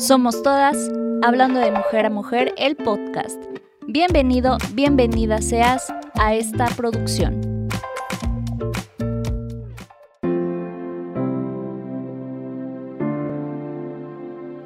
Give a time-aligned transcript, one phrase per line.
[0.00, 0.90] Somos todas,
[1.22, 3.38] hablando de mujer a mujer, el podcast.
[3.86, 7.68] Bienvenido, bienvenida seas a esta producción.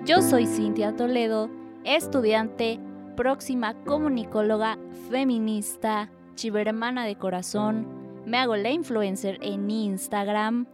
[0.07, 1.51] Yo soy Cintia Toledo,
[1.82, 2.79] estudiante,
[3.16, 4.79] próxima comunicóloga,
[5.11, 7.89] feminista, chivermana de corazón,
[8.25, 10.66] me hago la influencer en Instagram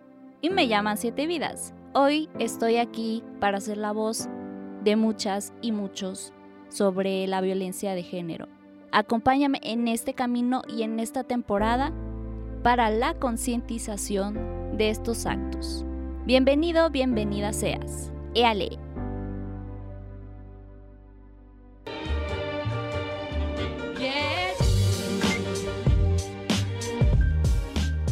[0.43, 1.73] y me llaman Siete Vidas.
[1.95, 4.29] Hoy estoy aquí para ser la voz
[4.85, 6.33] de muchas y muchos
[6.69, 8.49] sobre la violencia de género.
[8.93, 11.93] Acompáñame en este camino y en esta temporada
[12.63, 15.85] para la concientización de estos actos.
[16.27, 18.13] Bienvenido, bienvenida seas.
[18.35, 18.79] Éale.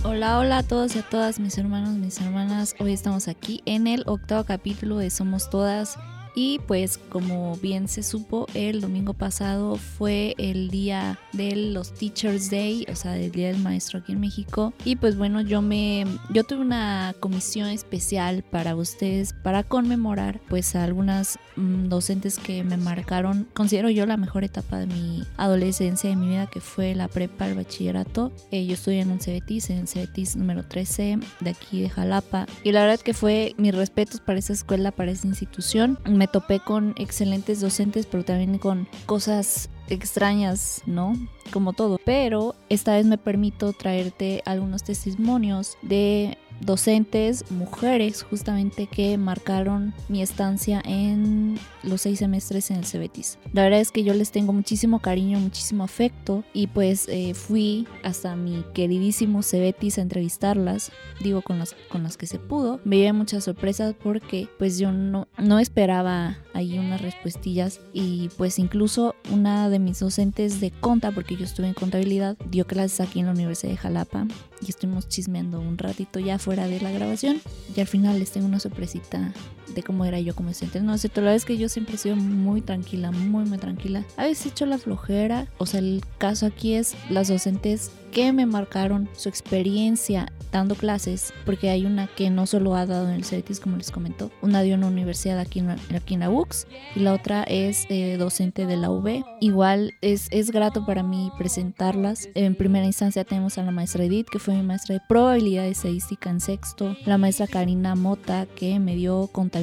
[0.04, 2.74] Hola, hola a todos y a todas mis hermanos, mis hermanas.
[2.80, 5.96] Hoy estamos aquí en el octavo capítulo de Somos Todas
[6.38, 12.48] y pues como bien se supo, el domingo pasado fue el día de los Teachers
[12.48, 14.72] Day, o sea, del Día del Maestro aquí en México.
[14.84, 20.76] Y pues bueno, yo me yo tuve una comisión especial para ustedes para conmemorar pues
[20.76, 26.08] a algunas mm, docentes que me marcaron, considero yo la mejor etapa de mi adolescencia,
[26.08, 28.30] de mi vida, que fue la prepa, el bachillerato.
[28.52, 32.46] Eh, yo estudié en un CBTIS, en el CBTIS número 13 de aquí de Jalapa.
[32.62, 35.98] Y la verdad que fue mis respetos para esa escuela, para esa institución.
[36.06, 41.14] Me topé con excelentes docentes, pero también con cosas extrañas, ¿no?
[41.52, 41.98] Como todo.
[42.04, 50.22] Pero esta vez me permito traerte algunos testimonios de docentes, mujeres justamente que marcaron mi
[50.22, 53.38] estancia en los seis semestres en el Cebetis.
[53.52, 57.86] La verdad es que yo les tengo muchísimo cariño, muchísimo afecto y pues eh, fui
[58.02, 62.80] hasta mi queridísimo Cebetis a entrevistarlas, digo con las, con las que se pudo.
[62.84, 68.58] Me llevé muchas sorpresas porque pues yo no, no esperaba ahí unas respuestillas y pues
[68.58, 73.20] incluso una de mis docentes de conta, porque yo estuve en contabilidad, dio clases aquí
[73.20, 74.26] en la Universidad de Jalapa
[74.60, 77.40] y estuvimos chismeando un ratito ya fuera de la grabación.
[77.74, 79.32] Y al final les tengo una sorpresita
[79.74, 80.80] de cómo era yo como estudiante.
[80.80, 84.04] No sé, la verdad es que yo siempre he sido muy tranquila, muy, muy tranquila.
[84.16, 85.46] A veces he hecho la flojera.
[85.58, 91.34] O sea, el caso aquí es las docentes que me marcaron su experiencia dando clases,
[91.44, 94.62] porque hay una que no solo ha dado en el CETIS, como les comentó, una
[94.62, 98.16] dio en una universidad aquí en, aquí en la UX y la otra es eh,
[98.16, 99.24] docente de la UB.
[99.40, 102.28] Igual es, es grato para mí presentarlas.
[102.34, 106.30] En primera instancia tenemos a la maestra Edith, que fue mi maestra de probabilidad estadística
[106.30, 109.57] en sexto, la maestra Karina Mota, que me dio contabilidad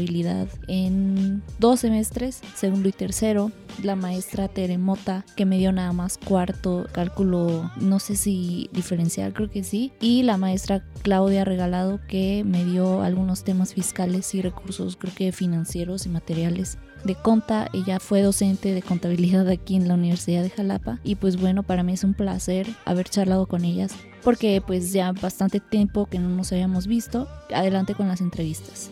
[0.68, 3.52] en dos semestres, segundo y tercero,
[3.84, 9.50] la maestra Teremota, que me dio nada más cuarto, cálculo, no sé si diferencial, creo
[9.50, 9.92] que sí.
[10.00, 15.32] Y la maestra Claudia Regalado que me dio algunos temas fiscales y recursos, creo que
[15.32, 17.70] financieros y materiales de conta.
[17.74, 21.84] Ella fue docente de contabilidad aquí en la Universidad de Jalapa y pues bueno, para
[21.84, 26.30] mí es un placer haber charlado con ellas porque pues ya bastante tiempo que no
[26.30, 27.28] nos habíamos visto.
[27.54, 28.90] Adelante con las entrevistas.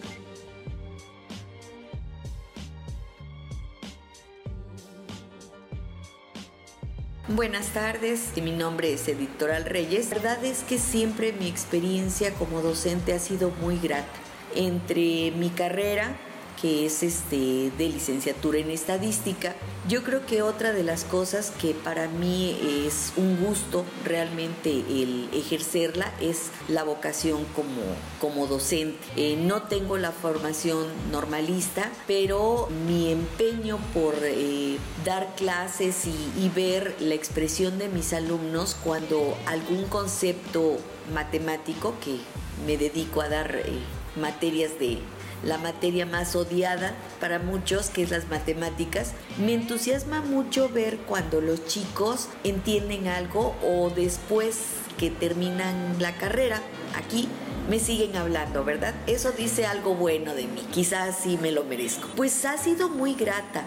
[7.35, 10.11] Buenas tardes, mi nombre es Editoral Reyes.
[10.11, 14.05] La verdad es que siempre mi experiencia como docente ha sido muy grata.
[14.53, 16.15] Entre mi carrera
[16.63, 19.53] que es este, de licenciatura en estadística.
[19.89, 22.57] Yo creo que otra de las cosas que para mí
[22.87, 27.81] es un gusto realmente el ejercerla es la vocación como,
[28.21, 28.97] como docente.
[29.17, 36.95] Eh, no tengo la formación normalista, pero mi empeño por eh, dar clases y, ver
[36.99, 40.77] la expresión de mis alumnos cuando algún concepto
[41.13, 42.19] matemático, que
[42.65, 43.79] me dedico a dar eh,
[44.15, 44.99] materias de
[45.43, 49.13] la materia más odiada para muchos, que es las matemáticas.
[49.37, 54.59] Me entusiasma mucho ver cuando los chicos entienden algo o después
[54.97, 56.61] que terminan la carrera
[56.95, 57.27] aquí
[57.69, 58.93] me siguen hablando, ¿verdad?
[59.07, 62.07] Eso dice algo bueno de mí, quizás sí me lo merezco.
[62.15, 63.63] Pues ha sido muy grata.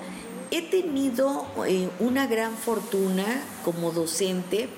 [0.51, 3.25] He tenido eh, una gran fortuna
[3.65, 4.69] como docente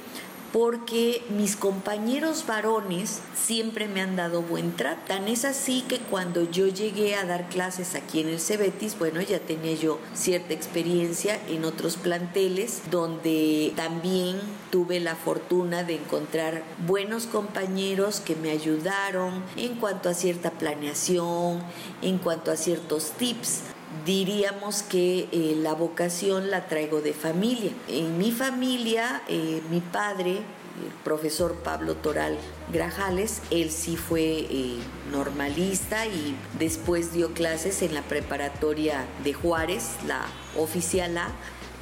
[0.53, 5.01] porque mis compañeros varones siempre me han dado buen trato.
[5.09, 9.21] Tan es así que cuando yo llegué a dar clases aquí en el Cebetis, bueno,
[9.21, 14.39] ya tenía yo cierta experiencia en otros planteles donde también
[14.71, 21.63] tuve la fortuna de encontrar buenos compañeros que me ayudaron en cuanto a cierta planeación,
[22.03, 23.63] en cuanto a ciertos tips
[24.05, 27.73] diríamos que eh, la vocación la traigo de familia.
[27.89, 30.43] En mi familia, eh, mi padre
[30.85, 32.37] el profesor Pablo Toral
[32.73, 34.79] Grajales, él sí fue eh,
[35.11, 40.25] normalista y después dio clases en la preparatoria de Juárez, la
[40.57, 41.31] oficial A,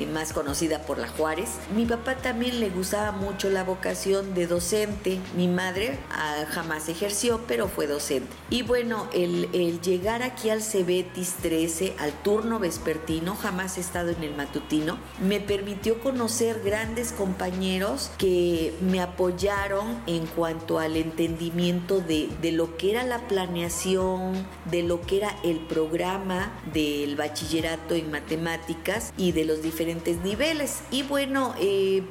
[0.05, 1.49] más conocida por la Juárez.
[1.75, 5.19] Mi papá también le gustaba mucho la vocación de docente.
[5.35, 8.29] Mi madre ah, jamás ejerció, pero fue docente.
[8.51, 14.11] Y bueno, el, el llegar aquí al Cebetis 13, al turno vespertino, jamás he estado
[14.11, 22.01] en el matutino, me permitió conocer grandes compañeros que me apoyaron en cuanto al entendimiento
[22.01, 27.95] de, de lo que era la planeación, de lo que era el programa del bachillerato
[27.95, 30.81] en matemáticas y de los diferentes niveles.
[30.91, 32.03] Y bueno, eh,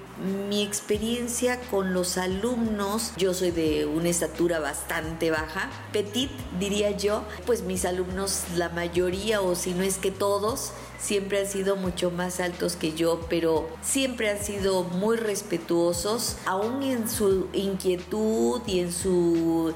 [0.50, 7.24] mi experiencia con los alumnos, yo soy de una estatura bastante baja, petit diría yo,
[7.46, 12.12] pues mis alumnos, la mayoría o si no es que todos, siempre han sido mucho
[12.12, 18.80] más altos que yo, pero siempre han sido muy respetuosos, aún en su inquietud y
[18.80, 19.74] en su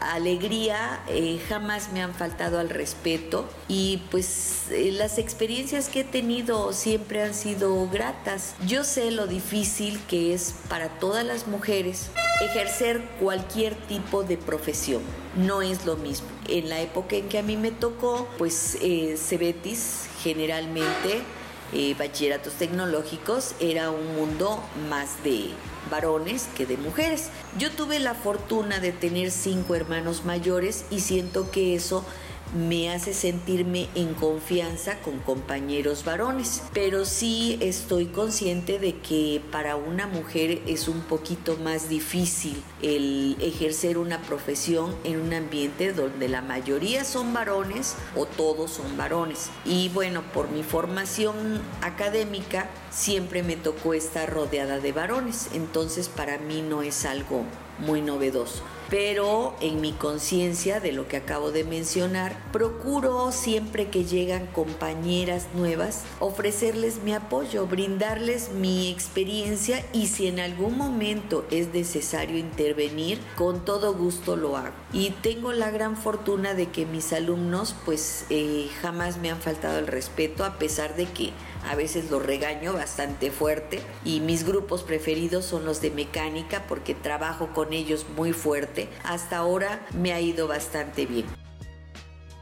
[0.00, 6.04] alegría, eh, jamás me han faltado al respeto y pues eh, las experiencias que he
[6.04, 8.54] tenido siempre han sido gratas.
[8.66, 12.10] Yo sé lo difícil que es para todas las mujeres
[12.40, 15.02] ejercer cualquier tipo de profesión.
[15.36, 16.28] No es lo mismo.
[16.48, 21.22] En la época en que a mí me tocó, pues eh, Cebetis generalmente
[21.72, 25.50] eh, bachilleratos tecnológicos era un mundo más de
[25.90, 27.30] varones que de mujeres.
[27.58, 32.04] Yo tuve la fortuna de tener cinco hermanos mayores y siento que eso
[32.56, 39.76] me hace sentirme en confianza con compañeros varones, pero sí estoy consciente de que para
[39.76, 46.28] una mujer es un poquito más difícil el ejercer una profesión en un ambiente donde
[46.28, 49.50] la mayoría son varones o todos son varones.
[49.64, 56.38] Y bueno, por mi formación académica siempre me tocó estar rodeada de varones, entonces para
[56.38, 57.44] mí no es algo
[57.78, 64.04] muy novedoso pero en mi conciencia de lo que acabo de mencionar, procuro siempre que
[64.04, 71.72] llegan compañeras nuevas ofrecerles mi apoyo, brindarles mi experiencia y si en algún momento es
[71.72, 74.85] necesario intervenir, con todo gusto lo hago.
[74.96, 79.78] Y tengo la gran fortuna de que mis alumnos pues eh, jamás me han faltado
[79.78, 81.32] el respeto a pesar de que
[81.68, 86.94] a veces los regaño bastante fuerte y mis grupos preferidos son los de mecánica porque
[86.94, 88.88] trabajo con ellos muy fuerte.
[89.04, 91.26] Hasta ahora me ha ido bastante bien.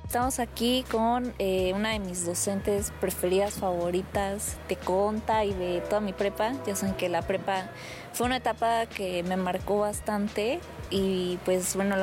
[0.05, 6.01] Estamos aquí con eh, una de mis docentes preferidas, favoritas de Conta y de toda
[6.01, 6.53] mi prepa.
[6.65, 7.69] Ya saben que la prepa
[8.15, 11.97] fue una etapa que me marcó bastante y pues bueno,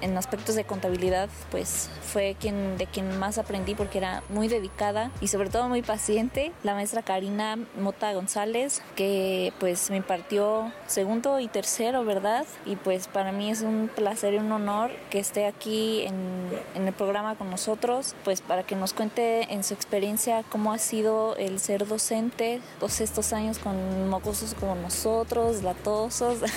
[0.00, 5.10] en aspectos de contabilidad pues fue quien, de quien más aprendí porque era muy dedicada
[5.20, 6.52] y sobre todo muy paciente.
[6.62, 12.46] La maestra Karina Mota González que pues me impartió segundo y tercero, ¿verdad?
[12.64, 16.86] Y pues para mí es un placer y un honor que esté aquí en, en
[16.86, 21.36] el programa con nosotros, pues para que nos cuente en su experiencia cómo ha sido
[21.36, 26.38] el ser docente todos estos años con mocosos como nosotros, latosos.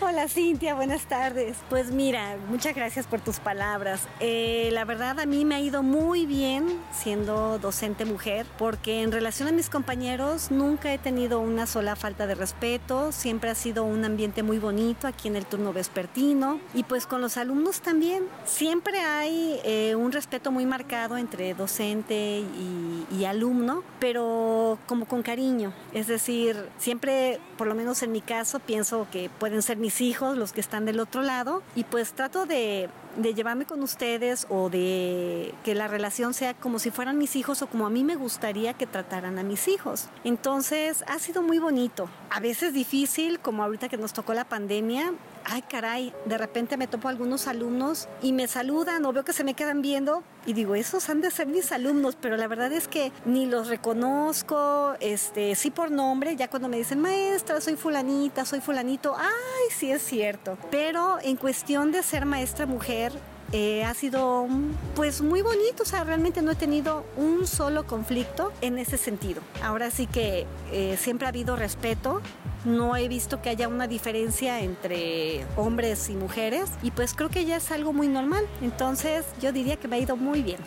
[0.00, 1.56] Hola Cintia, buenas tardes.
[1.70, 4.02] Pues mira, muchas gracias por tus palabras.
[4.20, 9.12] Eh, la verdad a mí me ha ido muy bien siendo docente mujer porque en
[9.12, 13.84] relación a mis compañeros nunca he tenido una sola falta de respeto, siempre ha sido
[13.84, 18.24] un ambiente muy bonito aquí en el turno vespertino y pues con los alumnos también.
[18.44, 25.22] Siempre hay eh, un respeto muy marcado entre docente y, y alumno, pero como con
[25.22, 25.72] cariño.
[25.92, 30.36] Es decir, siempre, por lo menos en mi caso, pienso que pueden ser mis hijos
[30.36, 34.70] los que están del otro lado y pues trato de, de llevarme con ustedes o
[34.70, 38.16] de que la relación sea como si fueran mis hijos o como a mí me
[38.16, 40.08] gustaría que trataran a mis hijos.
[40.24, 42.08] Entonces ha sido muy bonito.
[42.30, 45.12] A veces difícil, como ahorita que nos tocó la pandemia,
[45.48, 49.44] ay caray, de repente me topo algunos alumnos y me saludan o veo que se
[49.44, 52.88] me quedan viendo y digo, esos han de ser mis alumnos, pero la verdad es
[52.88, 58.44] que ni los reconozco, este, sí por nombre, ya cuando me dicen, maestra, soy fulanita,
[58.44, 63.12] soy fulanito, ay, sí es cierto, pero en cuestión de ser maestra mujer,
[63.52, 64.46] eh, ha sido
[64.94, 69.40] pues muy bonito, o sea, realmente no he tenido un solo conflicto en ese sentido.
[69.62, 72.20] Ahora sí que eh, siempre ha habido respeto,
[72.64, 76.70] no he visto que haya una diferencia entre hombres y mujeres.
[76.82, 80.00] Y pues creo que ya es algo muy normal, entonces yo diría que me ha
[80.00, 80.58] ido muy bien.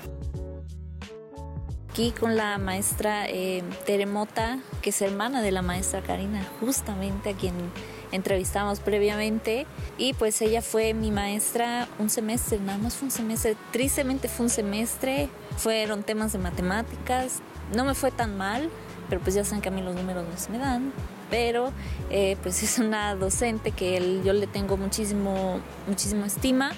[1.89, 7.33] Aquí con la maestra eh, Teremota, que es hermana de la maestra Karina, justamente a
[7.33, 7.55] quien
[8.11, 9.65] entrevistamos previamente
[9.97, 14.45] y pues ella fue mi maestra un semestre, nada más fue un semestre, tristemente fue
[14.45, 17.41] un semestre, fueron temas de matemáticas,
[17.75, 18.69] no me fue tan mal,
[19.09, 20.91] pero pues ya saben que a mí los números no se me dan,
[21.29, 21.71] pero
[22.09, 26.71] eh, pues es una docente que yo le tengo muchísimo, muchísimo estima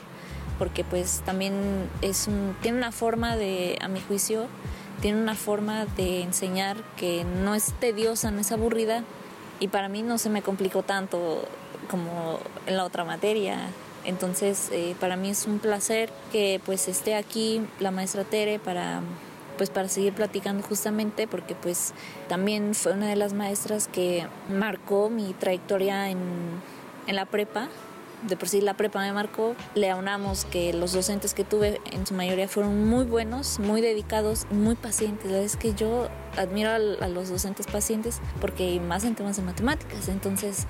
[0.61, 2.29] porque pues también es
[2.61, 4.45] tiene una forma de, a mi juicio,
[5.01, 9.03] tiene una forma de enseñar que no es tediosa, no es aburrida
[9.61, 11.45] y para mí no se me complicó tanto
[11.89, 13.59] como en la otra materia.
[14.03, 19.01] Entonces eh, para mí es un placer que pues esté aquí la maestra Tere para
[19.57, 21.93] pues para seguir platicando justamente porque pues
[22.27, 26.17] también fue una de las maestras que marcó mi trayectoria en,
[27.05, 27.69] en la prepa
[28.27, 32.05] de por sí la prepa me marcó, le aunamos que los docentes que tuve en
[32.05, 35.31] su mayoría fueron muy buenos, muy dedicados, muy pacientes.
[35.31, 40.07] Es que yo admiro a, los docentes pacientes porque más en temas de matemáticas.
[40.07, 40.65] Entonces,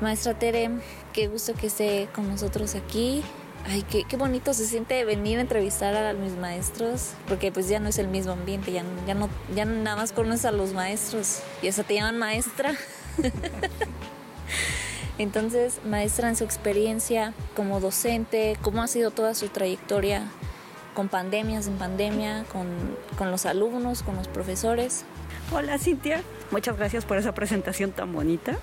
[0.00, 0.70] maestra Tere,
[1.12, 3.22] qué gusto que esté con nosotros aquí.
[3.64, 7.78] Ay, qué, qué, bonito se siente venir a entrevistar a mis maestros, porque pues ya
[7.78, 11.42] no es el mismo ambiente, ya, ya, no, ya nada más conoces a los maestros
[11.62, 12.74] y hasta te llaman maestra.
[15.22, 20.24] Entonces, maestra, en su experiencia como docente, ¿cómo ha sido toda su trayectoria
[20.94, 25.04] con pandemias, en pandemia, con, los alumnos, con los profesores?
[25.52, 28.58] Hola Cintia, muchas gracias por esa presentación tan bonita.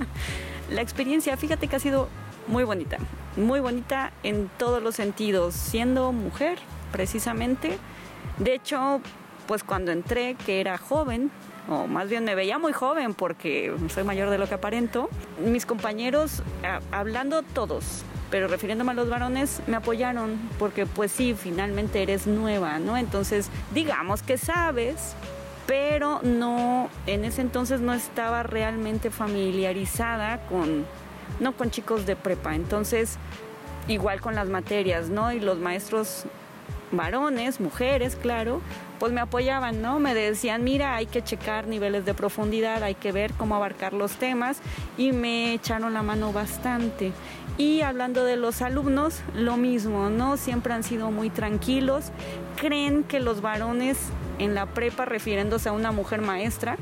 [0.70, 2.08] La experiencia, fíjate que ha sido
[2.46, 2.98] muy bonita,
[3.36, 6.58] muy bonita en todos los sentidos, siendo mujer
[6.92, 7.76] precisamente.
[8.38, 9.00] De hecho,
[9.48, 11.32] pues cuando entré, que era joven,
[11.68, 15.08] o más bien me veía muy joven porque soy mayor de lo que aparento,
[15.44, 16.42] mis compañeros,
[16.90, 22.78] hablando todos, pero refiriéndome a los varones, me apoyaron porque pues sí, finalmente eres nueva,
[22.78, 22.96] ¿no?
[22.96, 25.14] Entonces, digamos que sabes,
[25.66, 30.86] pero no, en ese entonces no estaba realmente familiarizada con,
[31.40, 33.18] no con chicos de prepa, entonces,
[33.86, 35.32] igual con las materias, ¿no?
[35.32, 36.24] Y los maestros
[36.90, 38.62] varones, mujeres, claro,
[38.98, 39.98] pues me apoyaban, ¿no?
[40.00, 44.12] Me decían, mira, hay que checar niveles de profundidad, hay que ver cómo abarcar los
[44.12, 44.58] temas
[44.96, 47.12] y me echaron la mano bastante.
[47.56, 50.36] Y hablando de los alumnos, lo mismo, ¿no?
[50.36, 52.06] Siempre han sido muy tranquilos,
[52.56, 53.98] creen que los varones
[54.38, 56.76] en la prepa, refiriéndose a una mujer maestra,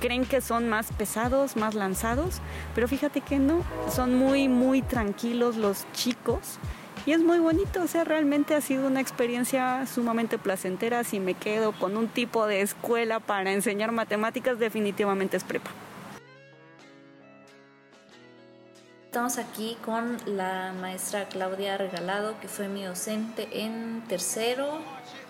[0.00, 2.40] creen que son más pesados, más lanzados,
[2.74, 6.58] pero fíjate que no, son muy, muy tranquilos los chicos
[7.04, 11.02] y es muy bonito, o sea, realmente ha sido una experiencia sumamente placentera.
[11.02, 15.70] Si me quedo con un tipo de escuela para enseñar matemáticas, definitivamente es prepa.
[19.06, 24.78] Estamos aquí con la maestra Claudia Regalado, que fue mi docente en tercero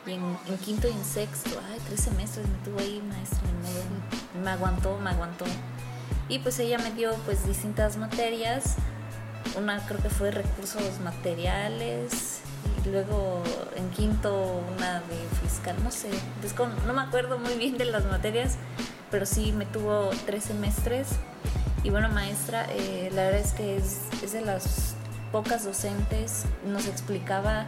[0.07, 1.51] y en, quinto y en sexto.
[1.69, 3.41] Ay, tres semestres me tuvo ahí maestra
[4.41, 5.47] Me aguantó, me aguantó.
[6.29, 8.77] Y pues ella me dio pues distintas materias
[9.57, 12.41] una creo que fue recursos materiales
[12.85, 13.43] y luego
[13.77, 16.09] en quinto una de fiscal, no sé,
[16.87, 18.57] no me acuerdo muy bien de las materias,
[19.11, 21.09] pero sí me tuvo tres semestres
[21.85, 24.95] y bueno maestra, eh, la verdad es que es, es, de las
[25.33, 27.67] pocas docentes, nos explicaba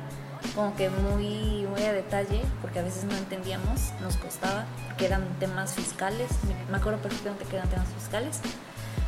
[0.54, 4.66] como que muy, muy a detalle, porque a veces no entendíamos, nos costaba,
[4.96, 6.30] que eran temas fiscales,
[6.70, 8.40] me acuerdo perfectamente que eran temas fiscales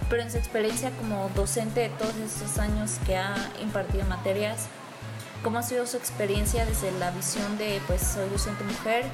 [0.09, 4.67] pero en su experiencia como docente de todos estos años que ha impartido materias,
[5.43, 9.05] ¿cómo ha sido su experiencia desde la visión de, pues, soy docente mujer,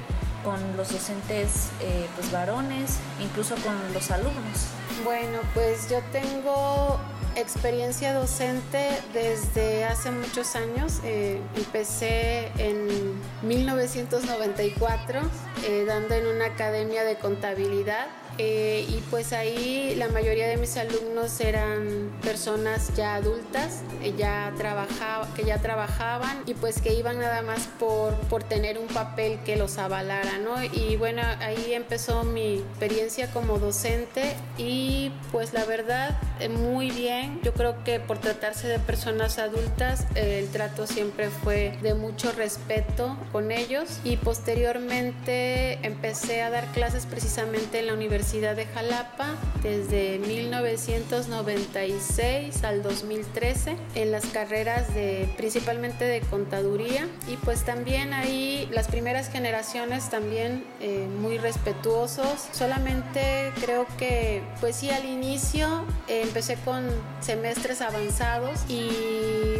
[0.43, 4.67] con los docentes, eh, pues, varones, incluso con los alumnos?
[5.03, 6.99] Bueno, pues yo tengo
[7.35, 10.99] experiencia docente desde hace muchos años.
[11.03, 15.19] Eh, empecé en 1994
[15.65, 20.75] eh, dando en una academia de contabilidad eh, y pues ahí la mayoría de mis
[20.77, 27.19] alumnos eran personas ya adultas, eh, ya trabajaba, que ya trabajaban y pues que iban
[27.19, 30.63] nada más por, por tener un papel que los avalara, ¿no?
[30.63, 37.39] Y bueno, ahí empezó mi experiencia como docente y pues la verdad, eh, muy bien.
[37.43, 43.15] Yo creo que por tratarse de personas adultas, el trato siempre fue de mucho respeto
[43.31, 50.17] con ellos y posteriormente empecé a dar clases precisamente en la universidad de Jalapa desde
[50.17, 58.87] 1996 al 2013 en las carreras de principalmente de contaduría y pues también ahí las
[58.87, 62.47] primeras generaciones también eh, muy respetuosos.
[62.53, 66.85] Solamente creo que pues sí al inicio eh, empecé con
[67.19, 68.87] semestres avanzados y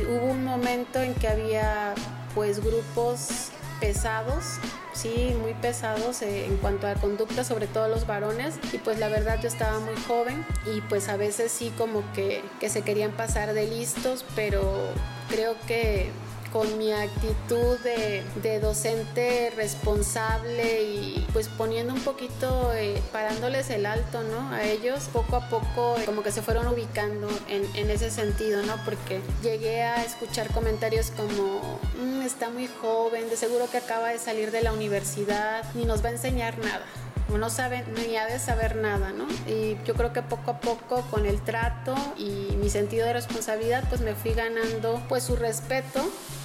[0.09, 1.93] hubo un momento en que había
[2.33, 3.49] pues grupos
[3.83, 4.59] pesados,
[4.93, 8.55] sí, muy pesados eh, en cuanto a conducta, sobre todo los varones.
[8.71, 12.41] Y pues la verdad yo estaba muy joven y pues a veces sí como que,
[12.61, 14.61] que se querían pasar de listos, pero
[15.29, 16.11] creo que
[16.53, 23.87] con mi actitud de, de docente responsable y pues poniendo un poquito, eh, parándoles el
[23.87, 24.51] alto, ¿no?
[24.51, 28.75] A ellos poco a poco como que se fueron ubicando en, en ese sentido, ¿no?
[28.85, 34.19] Porque llegué a escuchar comentarios como, mm, está muy joven, de seguro que acaba de
[34.19, 36.85] salir de la universidad, ni nos va a enseñar nada
[37.37, 39.25] no sabe ni ha de saber nada, ¿no?
[39.47, 43.83] Y yo creo que poco a poco con el trato y mi sentido de responsabilidad,
[43.89, 46.01] pues me fui ganando pues su respeto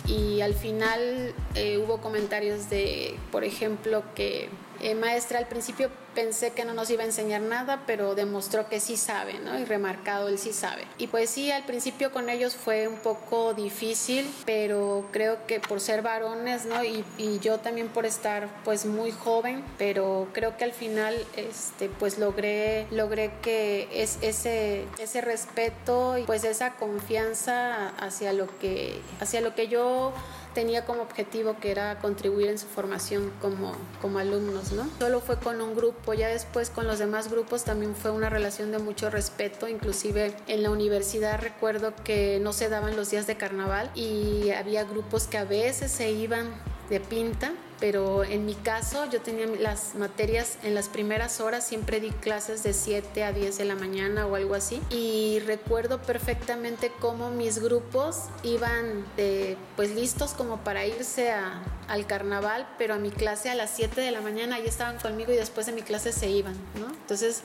[0.09, 4.49] y al final eh, hubo comentarios de, por ejemplo, que
[4.81, 8.81] eh, maestra, al principio pensé que no nos iba a enseñar nada, pero demostró que
[8.81, 9.59] sí sabe, ¿no?
[9.59, 10.85] Y remarcado él sí sabe.
[10.99, 15.81] Y pues sí, al principio con ellos fue un poco difícil, pero creo que por
[15.81, 16.83] ser varones, ¿no?
[16.83, 21.89] Y, y yo también por estar pues muy joven, pero creo que al final este,
[21.89, 29.01] pues logré, logré que es, ese, ese respeto y pues esa confianza hacia lo que,
[29.21, 30.13] hacia lo que yo
[30.55, 34.89] tenía como objetivo que era contribuir en su formación como, como alumnos, ¿no?
[34.99, 38.73] Solo fue con un grupo, ya después con los demás grupos también fue una relación
[38.73, 43.37] de mucho respeto, inclusive en la universidad recuerdo que no se daban los días de
[43.37, 46.49] carnaval y había grupos que a veces se iban
[46.89, 52.01] de pinta pero en mi caso yo tenía las materias en las primeras horas, siempre
[52.01, 56.91] di clases de 7 a 10 de la mañana o algo así y recuerdo perfectamente
[57.01, 62.99] cómo mis grupos iban de, pues listos como para irse a, al carnaval, pero a
[62.99, 65.83] mi clase a las 7 de la mañana ahí estaban conmigo y después de mi
[65.83, 66.89] clase se iban, ¿no?
[66.89, 67.43] Entonces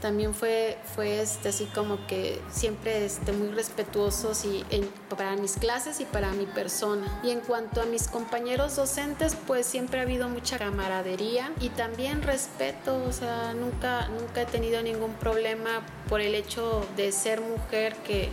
[0.00, 4.64] también fue, fue este, así como que siempre este, muy respetuosos y
[5.08, 7.20] para mis clases y para mi persona.
[7.22, 12.22] Y en cuanto a mis compañeros docentes, pues siempre ha habido mucha camaradería y también
[12.22, 17.94] respeto, o sea, nunca, nunca he tenido ningún problema por el hecho de ser mujer
[17.96, 18.28] que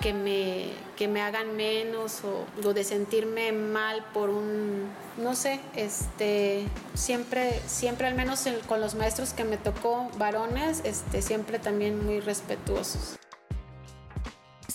[0.00, 6.64] que me, que me hagan menos o, de sentirme mal por un, no sé, este,
[6.94, 12.20] siempre, siempre al menos con los maestros que me tocó varones, este, siempre también muy
[12.20, 13.18] respetuosos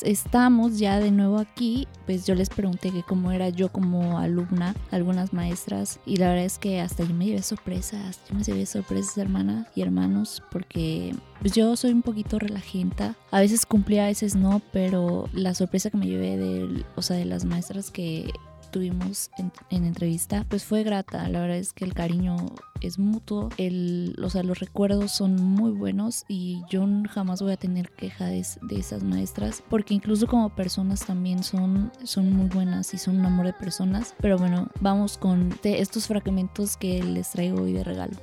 [0.01, 4.75] estamos ya de nuevo aquí, pues yo les pregunté que cómo era yo como alumna,
[4.91, 8.65] algunas maestras, y la verdad es que hasta yo me llevé sorpresas, yo me llevé
[8.65, 14.07] sorpresas hermana y hermanos, porque pues yo soy un poquito relajenta, a veces cumplía, a
[14.07, 18.31] veces no, pero la sorpresa que me llevé de, o sea, de las maestras que
[18.73, 21.29] tuvimos en, entrevista, pues fue grata.
[21.29, 22.37] La verdad es que el cariño
[22.81, 27.57] es mutuo, el, o sea, los recuerdos son muy buenos y yo jamás voy a
[27.57, 32.97] tener queja de, esas maestras porque incluso como personas también son, son muy buenas y
[32.97, 34.15] son un amor de personas.
[34.19, 38.17] Pero bueno, vamos con estos fragmentos que les traigo hoy de regalo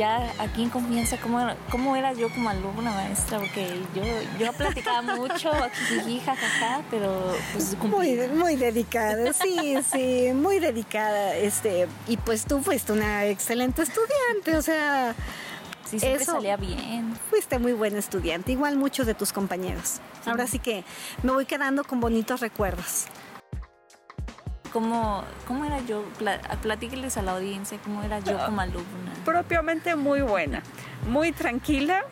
[0.00, 3.38] ya aquí en confianza, ¿cómo, cómo era yo como alumna maestra?
[3.38, 4.02] Porque yo,
[4.38, 5.52] yo platicaba mucho,
[5.88, 11.36] jiji, jajaja, pero pues muy, muy dedicada, sí, sí, muy dedicada.
[11.36, 15.14] Este, y pues tú fuiste una excelente estudiante, o sea...
[15.84, 17.14] Sí, siempre salía bien.
[17.28, 20.00] Fuiste muy buena estudiante, igual muchos de tus compañeros.
[20.24, 20.82] Ahora sí que
[21.22, 23.06] me voy quedando con bonitos recuerdos.
[24.72, 26.04] ¿Cómo, ¿Cómo era yo?
[26.62, 29.12] Platíqueles a la audiencia cómo era yo como alumna.
[29.24, 30.62] Propiamente muy buena,
[31.08, 32.04] muy tranquila,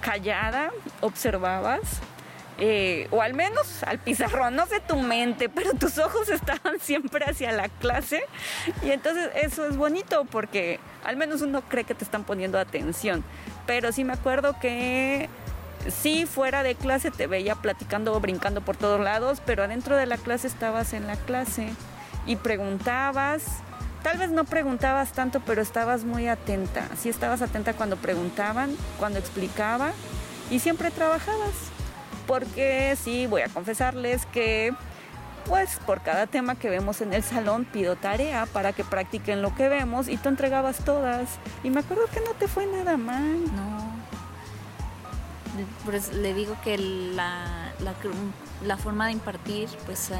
[0.00, 2.00] callada, observabas,
[2.58, 7.24] eh, o al menos al pizarrón, no sé tu mente, pero tus ojos estaban siempre
[7.24, 8.22] hacia la clase
[8.82, 13.24] y entonces eso es bonito porque al menos uno cree que te están poniendo atención.
[13.66, 15.28] Pero sí me acuerdo que
[15.88, 20.06] sí fuera de clase te veía platicando o brincando por todos lados, pero adentro de
[20.06, 21.72] la clase estabas en la clase
[22.26, 23.44] y preguntabas.
[24.02, 26.88] Tal vez no preguntabas tanto, pero estabas muy atenta.
[26.96, 29.92] Sí estabas atenta cuando preguntaban, cuando explicaba
[30.50, 31.52] y siempre trabajabas.
[32.26, 34.74] Porque sí, voy a confesarles que
[35.46, 39.54] pues por cada tema que vemos en el salón pido tarea para que practiquen lo
[39.54, 41.38] que vemos y tú entregabas todas.
[41.62, 43.44] Y me acuerdo que no te fue nada mal.
[43.54, 44.03] No,
[45.84, 47.72] pues le digo que la,
[48.64, 50.10] la, forma de impartir, pues,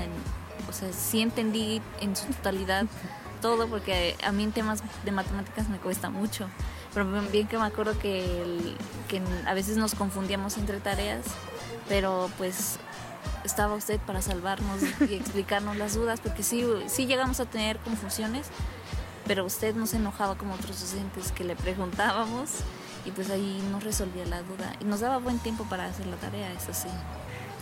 [0.69, 2.87] o sea, sí entendí en su totalidad
[3.41, 6.49] todo, porque a mí en temas de matemáticas me cuesta mucho.
[6.93, 8.77] Pero bien que me acuerdo que,
[9.09, 11.27] que a veces nos confundíamos entre tareas,
[11.89, 12.79] pero pues
[13.45, 18.47] estaba usted para salvarnos y explicarnos las dudas, porque sí, sí llegamos a tener confusiones,
[19.27, 22.51] pero usted no se enojaba como otros docentes que le preguntábamos
[23.05, 26.17] y pues ahí nos resolvía la duda y nos daba buen tiempo para hacer la
[26.17, 26.89] tarea, eso sí.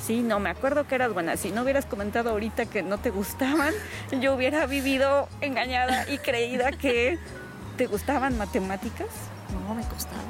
[0.05, 1.37] Sí, no, me acuerdo que eras buena.
[1.37, 3.72] Si no hubieras comentado ahorita que no te gustaban,
[4.20, 7.18] yo hubiera vivido engañada y creída que
[7.76, 9.07] te gustaban matemáticas.
[9.68, 10.22] No, me costaba.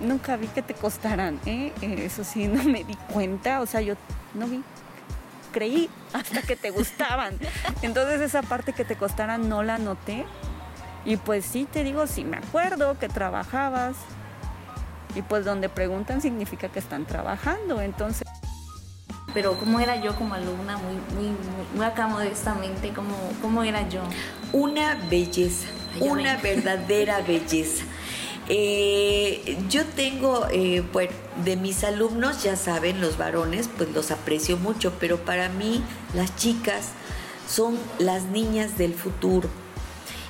[0.00, 1.72] Nunca vi que te costaran, ¿eh?
[1.82, 3.60] Eso sí, no me di cuenta.
[3.60, 3.96] O sea, yo
[4.34, 4.62] no vi.
[5.52, 7.38] creí hasta que te gustaban.
[7.82, 10.26] Entonces esa parte que te costara no la noté.
[11.04, 13.96] Y pues sí, te digo, sí me acuerdo que trabajabas.
[15.16, 17.80] Y pues donde preguntan significa que están trabajando.
[17.80, 18.28] Entonces
[19.36, 21.36] pero cómo era yo como alumna, muy, muy,
[21.74, 24.00] muy, acá modestamente, cómo, cómo era yo.
[24.54, 25.68] Una belleza,
[26.00, 27.84] una verdadera belleza.
[28.48, 31.12] Eh, yo tengo, eh, bueno,
[31.44, 35.82] de mis alumnos, ya saben, los varones, pues los aprecio mucho, pero para mí
[36.14, 36.92] las chicas
[37.46, 39.50] son las niñas del futuro.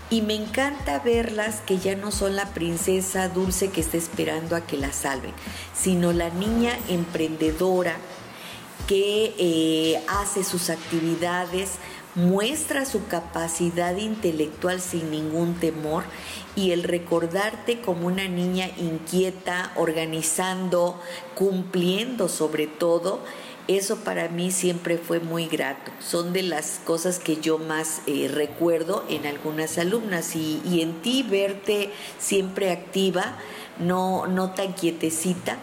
[0.08, 4.60] Y me encanta verlas que ya no son la princesa dulce que está esperando a
[4.60, 5.32] que la salven,
[5.74, 7.96] sino la niña emprendedora,
[8.86, 11.72] que eh, hace sus actividades,
[12.16, 16.04] muestra su capacidad intelectual sin ningún temor
[16.56, 20.98] y el recordarte como una niña inquieta, organizando,
[21.34, 23.20] cumpliendo sobre todo,
[23.68, 25.90] eso para mí siempre fue muy grato.
[26.00, 31.02] Son de las cosas que yo más eh, recuerdo en algunas alumnas y, y, en
[31.02, 33.36] ti verte siempre activa,
[33.78, 35.58] no, no tan quietecita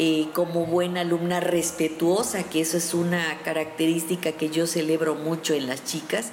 [0.00, 5.66] eh, como buena alumna respetuosa, que eso es una característica que yo celebro mucho en
[5.66, 6.30] las chicas.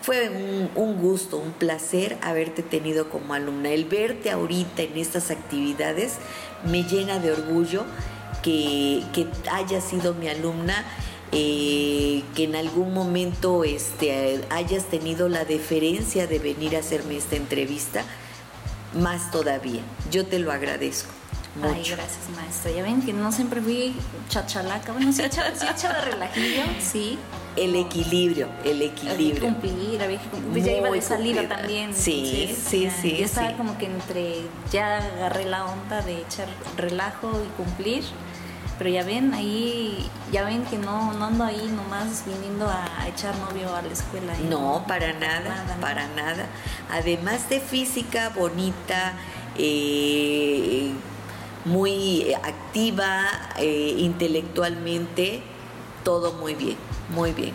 [0.00, 0.30] Fue
[0.74, 3.68] un, gusto, un placer haberte tenido como alumna.
[3.70, 6.14] El verte ahorita en estas actividades
[6.64, 7.84] me llena de orgullo
[8.42, 10.84] que, que hayas sido mi alumna.
[11.34, 17.36] Eh, que en algún momento este, hayas tenido la deferencia de venir a hacerme esta
[17.36, 18.04] entrevista,
[19.00, 19.80] más todavía.
[20.10, 21.10] Yo te lo agradezco.
[21.62, 22.70] Ay, gracias, maestra.
[22.70, 23.94] Ya ven que no siempre fui
[24.28, 24.92] chachalaca.
[24.92, 27.18] Bueno, sí echaba, sí echaba relajillo, sí.
[27.56, 29.12] El equilibrio, el equilibrio.
[29.12, 30.64] Había que cumplir, había que cumplir.
[30.64, 31.94] Ya iba de salida también.
[31.94, 33.16] Sí, sí, sí.
[33.18, 34.42] Ya estaba como que entre.
[34.70, 38.02] Ya agarré la onda de echar relajo y cumplir.
[38.82, 43.32] Pero ya ven, ahí, ya ven que no, no ando ahí nomás viniendo a echar
[43.38, 44.32] novio a la escuela.
[44.32, 44.44] ¿eh?
[44.50, 46.46] No, para nada, para nada.
[46.90, 49.12] Además de física bonita,
[49.56, 50.90] eh,
[51.64, 53.22] muy activa
[53.56, 55.44] eh, intelectualmente,
[56.02, 56.76] todo muy bien,
[57.14, 57.54] muy bien.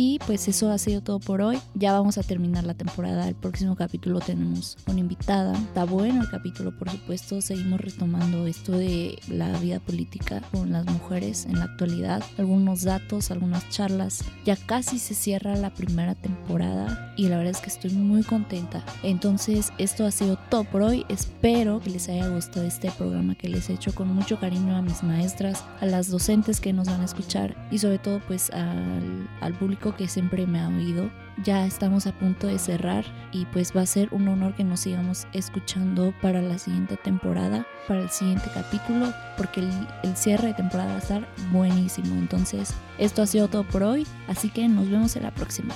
[0.00, 1.58] Y pues eso ha sido todo por hoy.
[1.74, 3.26] Ya vamos a terminar la temporada.
[3.26, 5.54] El próximo capítulo tenemos una invitada.
[5.54, 7.40] Está bueno el capítulo, por supuesto.
[7.40, 12.22] Seguimos retomando esto de la vida política con las mujeres en la actualidad.
[12.38, 14.22] Algunos datos, algunas charlas.
[14.44, 18.84] Ya casi se cierra la primera temporada y la verdad es que estoy muy contenta.
[19.02, 21.06] Entonces, esto ha sido todo por hoy.
[21.08, 24.82] Espero que les haya gustado este programa que les he hecho con mucho cariño a
[24.82, 29.28] mis maestras, a las docentes que nos van a escuchar y sobre todo pues al,
[29.40, 29.54] al
[29.96, 31.10] que siempre me ha oído.
[31.44, 34.80] Ya estamos a punto de cerrar y pues va a ser un honor que nos
[34.80, 39.70] sigamos escuchando para la siguiente temporada, para el siguiente capítulo, porque el,
[40.02, 42.16] el cierre de temporada va a estar buenísimo.
[42.16, 45.74] Entonces, esto ha sido todo por hoy, así que nos vemos en la próxima.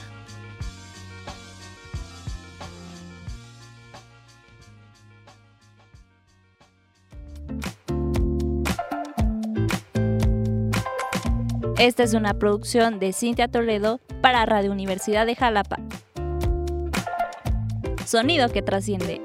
[11.82, 15.78] Esta es una producción de Cintia Toledo para Radio Universidad de Jalapa.
[18.06, 19.20] Sonido que trasciende.